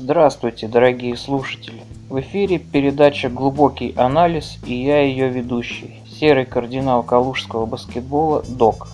Здравствуйте, 0.00 0.68
дорогие 0.68 1.16
слушатели! 1.16 1.82
В 2.08 2.20
эфире 2.20 2.60
передача 2.60 3.28
«Глубокий 3.28 3.94
анализ» 3.96 4.60
и 4.64 4.72
я 4.72 5.00
ее 5.02 5.28
ведущий, 5.28 6.00
серый 6.06 6.46
кардинал 6.46 7.02
калужского 7.02 7.66
баскетбола 7.66 8.44
ДОК. 8.48 8.86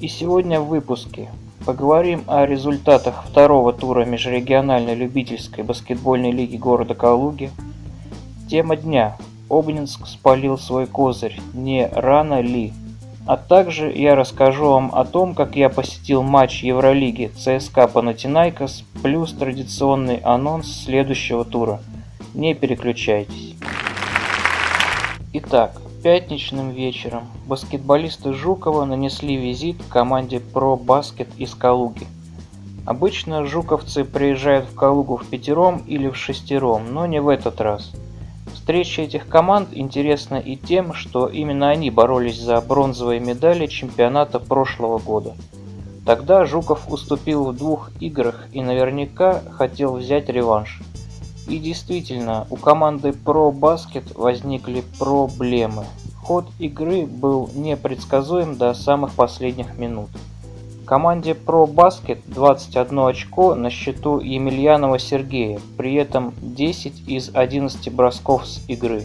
И 0.00 0.06
сегодня 0.06 0.60
в 0.60 0.68
выпуске 0.68 1.30
поговорим 1.64 2.22
о 2.28 2.46
результатах 2.46 3.24
второго 3.28 3.72
тура 3.72 4.04
межрегиональной 4.04 4.94
любительской 4.94 5.64
баскетбольной 5.64 6.30
лиги 6.30 6.56
города 6.56 6.94
Калуги. 6.94 7.50
Тема 8.48 8.76
дня. 8.76 9.16
Обнинск 9.50 10.06
спалил 10.06 10.58
свой 10.58 10.86
козырь. 10.86 11.40
Не 11.54 11.88
рано 11.92 12.40
ли? 12.40 12.72
А 13.26 13.36
также 13.36 13.92
я 13.92 14.14
расскажу 14.14 14.68
вам 14.68 14.94
о 14.94 15.04
том, 15.04 15.34
как 15.34 15.56
я 15.56 15.68
посетил 15.68 16.22
матч 16.22 16.62
Евролиги 16.62 17.32
ЦСКА 17.36 17.88
Панатинайкос, 17.88 18.84
плюс 19.02 19.32
традиционный 19.32 20.18
анонс 20.18 20.84
следующего 20.84 21.44
тура. 21.44 21.80
Не 22.34 22.54
переключайтесь. 22.54 23.56
Итак, 25.32 25.72
пятничным 26.04 26.70
вечером 26.70 27.24
баскетболисты 27.48 28.32
Жукова 28.32 28.84
нанесли 28.84 29.36
визит 29.36 29.76
команде 29.88 30.36
Pro 30.36 30.80
Basket 30.80 31.28
из 31.36 31.52
Калуги. 31.56 32.06
Обычно 32.86 33.44
жуковцы 33.44 34.04
приезжают 34.04 34.66
в 34.66 34.76
Калугу 34.76 35.16
в 35.16 35.26
пятером 35.26 35.82
или 35.88 36.08
в 36.08 36.16
шестером, 36.16 36.94
но 36.94 37.06
не 37.06 37.20
в 37.20 37.28
этот 37.28 37.60
раз– 37.60 37.90
Встреча 38.66 39.02
этих 39.02 39.28
команд 39.28 39.68
интересна 39.70 40.38
и 40.38 40.56
тем, 40.56 40.92
что 40.92 41.28
именно 41.28 41.68
они 41.68 41.88
боролись 41.92 42.40
за 42.40 42.60
бронзовые 42.60 43.20
медали 43.20 43.68
чемпионата 43.68 44.40
прошлого 44.40 44.98
года. 44.98 45.36
Тогда 46.04 46.44
Жуков 46.44 46.90
уступил 46.90 47.44
в 47.44 47.56
двух 47.56 47.92
играх 48.00 48.48
и 48.50 48.62
наверняка 48.62 49.40
хотел 49.52 49.94
взять 49.94 50.28
реванш. 50.28 50.80
И 51.46 51.58
действительно, 51.58 52.48
у 52.50 52.56
команды 52.56 53.10
Pro 53.10 53.52
Basket 53.52 54.18
возникли 54.20 54.82
проблемы. 54.98 55.84
Ход 56.20 56.46
игры 56.58 57.06
был 57.06 57.48
непредсказуем 57.54 58.56
до 58.56 58.74
самых 58.74 59.12
последних 59.12 59.78
минут. 59.78 60.08
Команде 60.86 61.32
Pro 61.32 61.66
Basket 61.66 62.20
21 62.26 62.98
очко 63.00 63.56
на 63.56 63.70
счету 63.70 64.20
Емельянова 64.20 65.00
Сергея, 65.00 65.58
при 65.76 65.94
этом 65.94 66.32
10 66.40 67.08
из 67.08 67.32
11 67.34 67.92
бросков 67.92 68.46
с 68.46 68.64
игры. 68.68 69.04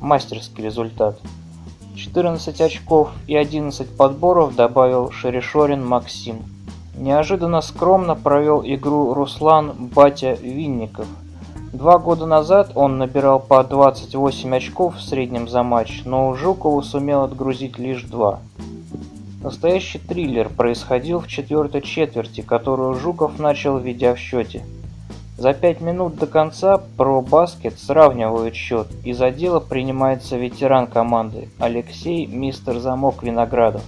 Мастерский 0.00 0.64
результат. 0.64 1.20
14 1.96 2.58
очков 2.62 3.10
и 3.26 3.36
11 3.36 3.94
подборов 3.94 4.56
добавил 4.56 5.10
Шерешорин 5.10 5.86
Максим. 5.86 6.44
Неожиданно 6.96 7.60
скромно 7.60 8.14
провел 8.14 8.62
игру 8.64 9.12
Руслан 9.12 9.90
Батя 9.94 10.32
Винников. 10.32 11.06
Два 11.74 11.98
года 11.98 12.24
назад 12.24 12.72
он 12.74 12.96
набирал 12.96 13.38
по 13.38 13.62
28 13.62 14.56
очков 14.56 14.96
в 14.96 15.02
среднем 15.02 15.46
за 15.46 15.62
матч, 15.62 16.04
но 16.06 16.32
Жукову 16.32 16.80
сумел 16.80 17.22
отгрузить 17.22 17.78
лишь 17.78 18.04
два. 18.04 18.40
Настоящий 19.42 19.98
триллер 19.98 20.48
происходил 20.48 21.18
в 21.18 21.26
четвертой 21.26 21.82
четверти, 21.82 22.42
которую 22.42 22.94
Жуков 22.94 23.40
начал 23.40 23.78
ведя 23.78 24.14
в 24.14 24.18
счете. 24.18 24.64
За 25.36 25.52
пять 25.52 25.80
минут 25.80 26.16
до 26.16 26.28
конца 26.28 26.78
про 26.96 27.20
баскет 27.20 27.76
сравнивают 27.76 28.54
счет, 28.54 28.86
и 29.04 29.12
за 29.12 29.32
дело 29.32 29.58
принимается 29.58 30.36
ветеран 30.36 30.86
команды 30.86 31.48
Алексей 31.58 32.26
Мистер 32.26 32.78
Замок 32.78 33.24
Виноградов. 33.24 33.82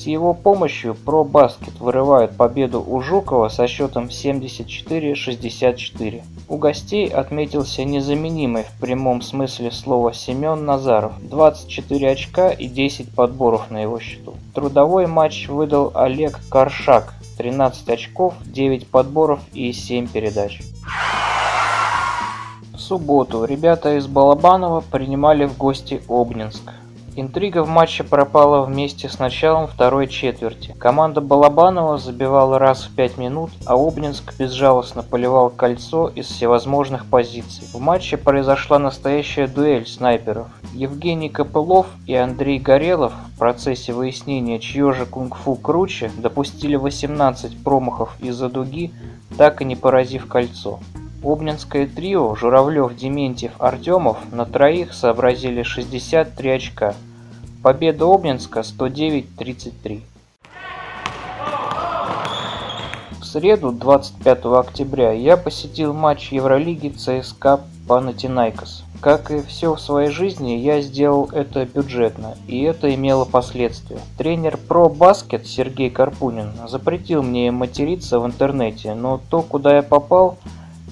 С 0.00 0.06
его 0.06 0.32
помощью 0.32 0.96
баскет 1.04 1.78
вырывают 1.78 2.34
победу 2.34 2.82
у 2.82 3.02
Жукова 3.02 3.50
со 3.50 3.66
счетом 3.66 4.06
74-64. 4.06 6.22
У 6.48 6.56
гостей 6.56 7.06
отметился 7.06 7.84
незаменимый 7.84 8.62
в 8.62 8.72
прямом 8.80 9.20
смысле 9.20 9.70
слова 9.70 10.14
Семен 10.14 10.64
Назаров. 10.64 11.12
24 11.20 12.12
очка 12.12 12.48
и 12.48 12.66
10 12.66 13.14
подборов 13.14 13.70
на 13.70 13.82
его 13.82 14.00
счету. 14.00 14.36
Трудовой 14.54 15.06
матч 15.06 15.48
выдал 15.48 15.92
Олег 15.94 16.40
Каршак. 16.48 17.12
13 17.36 17.90
очков, 17.90 18.32
9 18.46 18.86
подборов 18.86 19.40
и 19.52 19.70
7 19.70 20.08
передач. 20.08 20.62
В 22.72 22.78
субботу 22.78 23.44
ребята 23.44 23.98
из 23.98 24.06
Балабанова 24.06 24.80
принимали 24.80 25.44
в 25.44 25.58
гости 25.58 26.00
Обнинск. 26.08 26.72
Интрига 27.16 27.64
в 27.64 27.68
матче 27.68 28.04
пропала 28.04 28.64
вместе 28.64 29.08
с 29.08 29.18
началом 29.18 29.66
второй 29.66 30.06
четверти. 30.06 30.74
Команда 30.78 31.20
Балабанова 31.20 31.98
забивала 31.98 32.58
раз 32.58 32.84
в 32.84 32.94
5 32.94 33.18
минут, 33.18 33.50
а 33.66 33.74
Обнинск 33.74 34.34
безжалостно 34.38 35.02
поливал 35.02 35.50
кольцо 35.50 36.08
из 36.08 36.26
всевозможных 36.26 37.06
позиций. 37.06 37.66
В 37.72 37.80
матче 37.80 38.16
произошла 38.16 38.78
настоящая 38.78 39.48
дуэль 39.48 39.86
снайперов. 39.86 40.46
Евгений 40.72 41.28
Копылов 41.28 41.86
и 42.06 42.14
Андрей 42.14 42.60
Горелов 42.60 43.12
в 43.34 43.38
процессе 43.38 43.92
выяснения, 43.92 44.60
чье 44.60 44.92
же 44.92 45.04
кунг-фу 45.04 45.56
круче, 45.56 46.12
допустили 46.16 46.76
18 46.76 47.64
промахов 47.64 48.16
из-за 48.20 48.48
дуги, 48.48 48.92
так 49.36 49.62
и 49.62 49.64
не 49.64 49.74
поразив 49.74 50.26
кольцо. 50.28 50.78
Обнинское 51.22 51.86
трио 51.86 52.34
Журавлев, 52.34 52.96
Дементьев, 52.96 53.52
Артемов 53.58 54.18
на 54.32 54.46
троих 54.46 54.94
сообразили 54.94 55.62
63 55.62 56.50
очка– 56.50 56.94
Победа 57.62 58.06
Обнинска 58.06 58.60
109-33. 58.60 60.00
В 63.20 63.24
среду, 63.26 63.70
25 63.70 64.44
октября, 64.46 65.12
я 65.12 65.36
посетил 65.36 65.92
матч 65.92 66.32
Евролиги 66.32 66.88
ЦСКА 66.88 67.60
Панатинайкос. 67.86 68.84
Как 69.02 69.30
и 69.30 69.42
все 69.42 69.74
в 69.74 69.80
своей 69.80 70.08
жизни, 70.08 70.52
я 70.52 70.80
сделал 70.80 71.28
это 71.32 71.66
бюджетно, 71.66 72.34
и 72.46 72.62
это 72.62 72.94
имело 72.94 73.26
последствия. 73.26 74.00
Тренер 74.16 74.56
про 74.56 74.88
баскет 74.88 75.46
Сергей 75.46 75.90
Карпунин 75.90 76.52
запретил 76.66 77.22
мне 77.22 77.50
материться 77.50 78.20
в 78.20 78.26
интернете, 78.26 78.94
но 78.94 79.20
то, 79.28 79.42
куда 79.42 79.76
я 79.76 79.82
попал, 79.82 80.38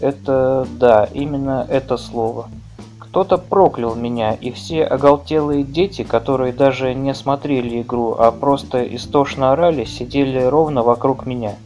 это 0.01 0.67
да, 0.79 1.09
именно 1.13 1.67
это 1.69 1.97
слово. 1.97 2.49
Кто-то 2.99 3.39
проклял 3.39 3.95
меня, 3.95 4.35
и 4.35 4.51
все 4.51 4.85
оголтелые 4.85 5.65
дети, 5.65 6.03
которые 6.05 6.53
даже 6.53 6.95
не 6.95 7.15
смотрели 7.15 7.81
игру, 7.81 8.15
а 8.19 8.31
просто 8.31 8.83
истошно 8.95 9.53
орали, 9.53 9.85
сидели 9.85 10.41
ровно 10.43 10.83
вокруг 10.83 11.25
меня. 11.25 11.57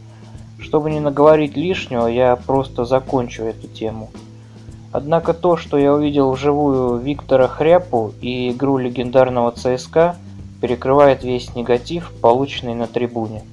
Чтобы 0.57 0.89
не 0.89 1.01
наговорить 1.01 1.57
лишнего, 1.57 2.07
я 2.07 2.37
просто 2.37 2.85
закончу 2.85 3.43
эту 3.43 3.67
тему. 3.67 4.09
Однако 4.93 5.33
то, 5.33 5.57
что 5.57 5.77
я 5.77 5.93
увидел 5.93 6.31
вживую 6.31 6.97
Виктора 6.97 7.47
Хряпу 7.47 8.13
и 8.21 8.51
игру 8.51 8.77
легендарного 8.77 9.51
ЦСКА, 9.51 10.15
перекрывает 10.61 11.23
весь 11.23 11.55
негатив, 11.55 12.13
полученный 12.21 12.75
на 12.75 12.87
трибуне. 12.87 13.43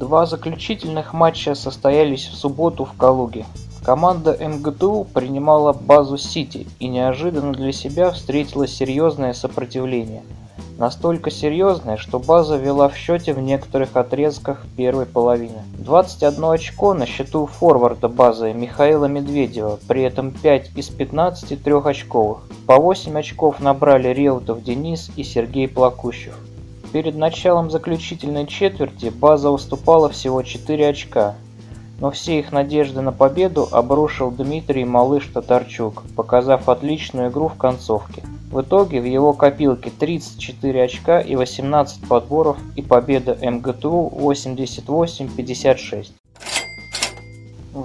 Два 0.00 0.24
заключительных 0.24 1.12
матча 1.12 1.54
состоялись 1.54 2.26
в 2.26 2.34
субботу 2.34 2.86
в 2.86 2.94
Калуге. 2.94 3.44
Команда 3.84 4.34
МГТУ 4.40 5.06
принимала 5.12 5.74
базу 5.74 6.16
Сити 6.16 6.66
и 6.78 6.88
неожиданно 6.88 7.52
для 7.52 7.70
себя 7.70 8.10
встретила 8.10 8.66
серьезное 8.66 9.34
сопротивление. 9.34 10.22
Настолько 10.78 11.30
серьезное, 11.30 11.98
что 11.98 12.18
база 12.18 12.56
вела 12.56 12.88
в 12.88 12.96
счете 12.96 13.34
в 13.34 13.40
некоторых 13.40 13.94
отрезках 13.94 14.64
первой 14.74 15.04
половины. 15.04 15.62
21 15.76 16.44
очко 16.44 16.94
на 16.94 17.04
счету 17.04 17.44
форварда 17.44 18.08
базы 18.08 18.54
Михаила 18.54 19.04
Медведева, 19.04 19.78
при 19.86 20.00
этом 20.04 20.30
5 20.30 20.70
из 20.76 20.88
15 20.88 21.62
трехочковых. 21.62 22.38
По 22.66 22.76
8 22.76 23.18
очков 23.18 23.60
набрали 23.60 24.08
Реутов 24.08 24.62
Денис 24.62 25.10
и 25.16 25.24
Сергей 25.24 25.68
Плакущев. 25.68 26.38
Перед 26.92 27.14
началом 27.14 27.70
заключительной 27.70 28.46
четверти 28.46 29.10
база 29.10 29.50
уступала 29.50 30.08
всего 30.08 30.42
4 30.42 30.88
очка, 30.88 31.36
но 32.00 32.10
все 32.10 32.40
их 32.40 32.50
надежды 32.50 33.00
на 33.00 33.12
победу 33.12 33.68
обрушил 33.70 34.32
Дмитрий 34.32 34.84
Малыш 34.84 35.26
Татарчук, 35.32 36.02
показав 36.16 36.68
отличную 36.68 37.30
игру 37.30 37.46
в 37.46 37.54
концовке. 37.54 38.22
В 38.50 38.62
итоге 38.62 39.00
в 39.00 39.04
его 39.04 39.32
копилке 39.32 39.92
34 39.96 40.82
очка 40.82 41.20
и 41.20 41.36
18 41.36 42.08
подборов 42.08 42.56
и 42.74 42.82
победа 42.82 43.38
МГТУ 43.40 44.12
88-56. 44.16 46.08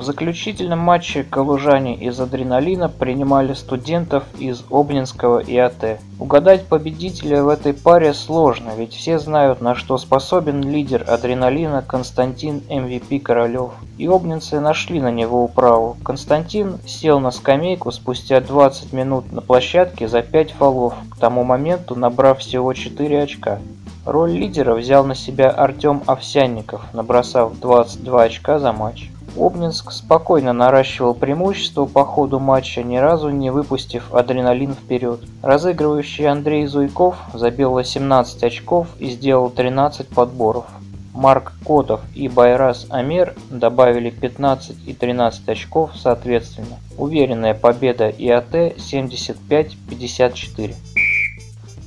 Заключительном 0.06 0.78
матче 0.78 1.24
калужане 1.24 1.96
из 1.96 2.20
«Адреналина» 2.20 2.90
принимали 2.90 3.56
студентов 3.56 4.24
из 4.38 4.64
Обнинского 4.70 5.40
ИАТЭ. 5.40 6.00
Угадать 6.20 6.68
победителя 6.68 7.42
в 7.42 7.50
этой 7.50 7.74
паре 7.74 8.14
сложно, 8.14 8.70
ведь 8.78 8.94
все 8.94 9.18
знают, 9.18 9.62
на 9.62 9.74
что 9.74 9.98
способен 9.98 10.62
лидер 10.62 11.04
«Адреналина» 11.08 11.82
Константин 11.82 12.62
MVP 12.70 13.20
Королев. 13.20 13.72
И 13.98 14.06
обнинцы 14.06 14.60
нашли 14.60 15.02
на 15.02 15.10
него 15.10 15.44
управу. 15.44 15.98
Константин 16.04 16.78
сел 16.86 17.20
на 17.20 17.32
скамейку 17.32 17.92
спустя 17.92 18.42
20 18.42 18.94
минут 18.94 19.32
на 19.32 19.42
площадке 19.42 20.08
за 20.08 20.22
5 20.22 20.52
фолов, 20.52 20.94
к 21.10 21.18
тому 21.18 21.44
моменту 21.44 21.96
набрав 21.96 22.42
всего 22.42 22.72
4 22.74 23.24
очка. 23.24 23.58
Роль 24.06 24.34
лидера 24.34 24.76
взял 24.76 25.04
на 25.04 25.16
себя 25.16 25.50
Артем 25.50 26.04
Овсянников, 26.06 26.94
набросав 26.94 27.60
22 27.60 28.22
очка 28.22 28.60
за 28.60 28.72
матч. 28.72 29.10
Обнинск 29.38 29.92
спокойно 29.92 30.54
наращивал 30.54 31.14
преимущество 31.14 31.86
по 31.86 32.06
ходу 32.06 32.40
матча, 32.40 32.84
ни 32.84 32.98
разу 32.98 33.30
не 33.30 33.52
выпустив 33.52 34.14
адреналин 34.14 34.74
вперед. 34.74 35.22
Разыгрывающий 35.42 36.28
Андрей 36.28 36.66
Зуйков 36.68 37.18
забил 37.34 37.72
18 37.72 38.44
очков 38.44 38.88
и 39.00 39.10
сделал 39.10 39.50
13 39.50 40.08
подборов. 40.08 40.66
Марк 41.14 41.54
Котов 41.66 42.02
и 42.14 42.28
Байрас 42.28 42.88
Амир 42.90 43.36
добавили 43.50 44.10
15 44.10 44.76
и 44.86 44.94
13 44.94 45.48
очков 45.48 45.92
соответственно. 45.96 46.78
Уверенная 46.98 47.54
победа 47.54 48.10
ИАТ 48.10 48.54
75-54. 48.54 50.76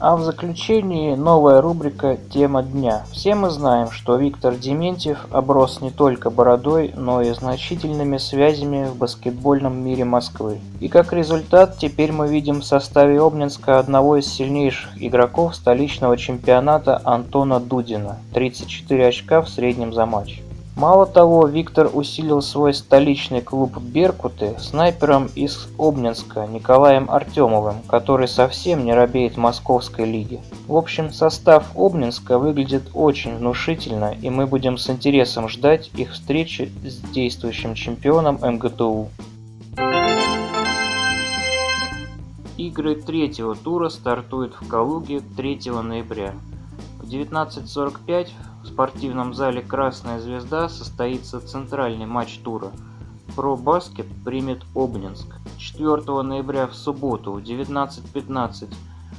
А 0.00 0.15
в 0.15 0.23
заключении 0.23 1.17
новая 1.17 1.61
рубрика 1.61 2.19
«Тема 2.33 2.62
дня». 2.62 3.03
Все 3.11 3.35
мы 3.35 3.50
знаем, 3.50 3.91
что 3.91 4.15
Виктор 4.15 4.55
Дементьев 4.55 5.27
оброс 5.33 5.81
не 5.81 5.91
только 5.91 6.31
бородой, 6.31 6.93
но 6.97 7.21
и 7.21 7.33
значительными 7.33 8.19
связями 8.19 8.87
в 8.87 8.97
баскетбольном 8.97 9.77
мире 9.77 10.05
Москвы. 10.05 10.61
И 10.79 10.87
как 10.87 11.12
результат, 11.12 11.79
теперь 11.79 12.12
мы 12.12 12.29
видим 12.29 12.61
в 12.61 12.65
составе 12.65 13.21
Обнинска 13.21 13.81
одного 13.81 14.19
из 14.19 14.27
сильнейших 14.27 15.03
игроков 15.03 15.56
столичного 15.56 16.17
чемпионата 16.17 17.00
Антона 17.03 17.59
Дудина. 17.59 18.19
34 18.35 19.09
очка 19.09 19.43
в 19.43 19.49
среднем 19.49 19.93
за 19.93 20.06
матч. 20.06 20.43
Мало 20.79 21.07
того, 21.07 21.49
Виктор 21.49 21.91
усилил 21.93 22.41
свой 22.41 22.73
столичный 22.73 23.41
клуб 23.41 23.79
«Беркуты» 23.79 24.55
снайпером 24.61 25.27
из 25.35 25.67
Обнинска 25.77 26.47
Николаем 26.47 27.11
Артемовым, 27.11 27.83
который 27.89 28.29
совсем 28.29 28.85
не 28.85 28.95
робеет 28.95 29.37
московской 29.37 30.09
лиге. 30.09 30.41
В 30.69 30.77
общем, 30.77 31.13
состав 31.13 31.77
Обнинска 31.77 32.39
выглядит 32.39 32.91
очень 32.95 33.39
внушительно, 33.39 34.15
и 34.23 34.31
мы 34.31 34.47
будем 34.47 34.79
с 34.79 34.89
интересом 34.89 35.49
ждать 35.49 35.91
их 35.97 36.13
встречи 36.13 36.71
с 36.85 37.01
действующим 37.11 37.75
чемпионом 37.75 38.39
МГТУ. 38.41 39.09
Игры 42.57 42.95
третьего 42.95 43.57
тура 43.57 43.89
стартуют 43.89 44.55
в 44.55 44.69
Калуге 44.69 45.23
3 45.37 45.73
ноября. 45.83 46.35
В 47.03 47.09
19.45 47.09 48.29
в 48.63 48.67
спортивном 48.67 49.35
зале 49.35 49.63
«Красная 49.63 50.21
звезда» 50.21 50.69
состоится 50.69 51.41
центральный 51.41 52.07
матч 52.07 52.39
тура. 52.39 52.71
Про 53.37 53.57
баскет 53.57 54.07
примет 54.25 54.63
Обнинск. 54.75 55.27
4 55.59 56.23
ноября 56.23 56.67
в 56.67 56.75
субботу 56.75 57.33
в 57.33 57.39
19.15 57.39 58.75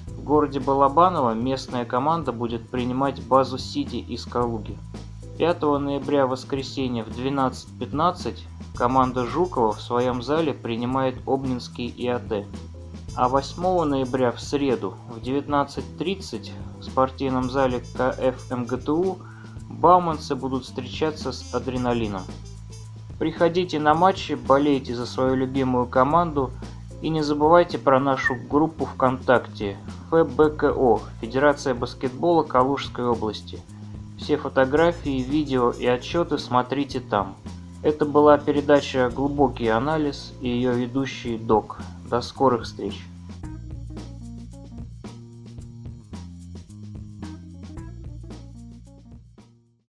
в 0.08 0.24
городе 0.24 0.60
Балабаново 0.60 1.34
местная 1.34 1.86
команда 1.86 2.32
будет 2.32 2.70
принимать 2.70 3.26
базу 3.26 3.58
Сити 3.58 3.96
из 3.96 4.26
Калуги. 4.26 4.78
5 5.38 5.62
ноября 5.62 6.28
в 6.28 6.32
воскресенье 6.32 7.06
в 7.06 7.08
12.15 7.08 8.40
команда 8.76 9.26
Жукова 9.26 9.72
в 9.72 9.82
своем 9.82 10.22
зале 10.22 10.54
принимает 10.54 11.16
Обнинский 11.26 11.88
ИАТ. 11.88 12.46
А 13.16 13.30
8 13.30 13.84
ноября 13.86 14.32
в 14.34 14.42
среду 14.42 14.96
в 15.10 15.18
19.30 15.20 16.52
в 16.80 16.84
спортивном 16.84 17.50
зале 17.50 17.80
КФ 17.80 18.52
МГТУ 18.52 19.18
Бауманцы 19.80 20.36
будут 20.36 20.66
встречаться 20.66 21.32
с 21.32 21.54
адреналином. 21.56 22.24
Приходите 23.18 23.80
на 23.80 23.94
матчи, 23.94 24.34
болейте 24.34 24.94
за 24.94 25.06
свою 25.06 25.36
любимую 25.36 25.86
команду 25.86 26.52
и 27.02 27.08
не 27.08 27.22
забывайте 27.22 27.78
про 27.78 27.98
нашу 27.98 28.36
группу 28.36 28.84
ВКонтакте 28.84 29.78
ФБКО 30.10 31.00
Федерация 31.22 31.74
баскетбола 31.76 32.44
Калужской 32.44 33.06
области. 33.06 33.62
Все 34.18 34.36
фотографии, 34.36 35.22
видео 35.22 35.72
и 35.72 35.86
отчеты 35.86 36.40
смотрите 36.40 37.00
там. 37.00 37.36
Это 37.82 38.04
была 38.04 38.38
передача 38.38 39.10
«Глубокий 39.10 39.70
анализ» 39.70 40.34
и 40.42 40.50
ее 40.50 40.74
ведущий 40.74 41.38
Док. 41.38 41.78
До 42.10 42.20
скорых 42.20 42.64
встреч! 42.64 43.06